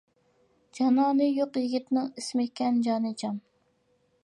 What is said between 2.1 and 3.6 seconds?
ئىسمى ئىكەن جانىجان.